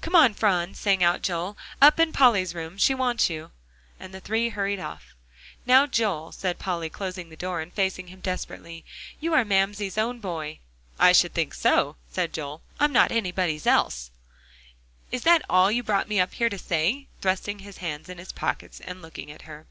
"Come 0.00 0.16
on, 0.16 0.34
Phron," 0.34 0.74
sang 0.74 1.04
out 1.04 1.20
Joel, 1.20 1.54
"up 1.82 2.00
in 2.00 2.10
Polly's 2.10 2.54
room 2.54 2.78
she 2.78 2.94
wants 2.94 3.28
you," 3.28 3.50
and 4.00 4.14
the 4.14 4.20
three 4.22 4.48
hurried 4.48 4.80
off. 4.80 5.14
"Now, 5.66 5.86
Joel," 5.86 6.32
said 6.32 6.58
Polly, 6.58 6.88
closing 6.88 7.28
the 7.28 7.36
door 7.36 7.60
and 7.60 7.70
facing 7.70 8.06
him 8.06 8.20
desperately, 8.22 8.86
"you 9.20 9.34
are 9.34 9.44
Mamsie's 9.44 9.98
own 9.98 10.18
boy." 10.18 10.60
"I 10.98 11.12
should 11.12 11.34
think 11.34 11.52
so," 11.52 11.96
said 12.10 12.32
Joel, 12.32 12.62
"I'm 12.80 12.94
not 12.94 13.12
anybody's 13.12 13.66
else. 13.66 14.10
Is 15.12 15.24
that 15.24 15.42
all 15.46 15.70
you 15.70 15.82
brought 15.82 16.08
me 16.08 16.20
up 16.20 16.32
here 16.32 16.48
to 16.48 16.56
say?" 16.56 17.08
thrusting 17.20 17.58
his 17.58 17.76
hands 17.76 18.08
in 18.08 18.16
his 18.16 18.32
pockets 18.32 18.80
and 18.80 19.02
looking 19.02 19.30
at 19.30 19.42
her. 19.42 19.66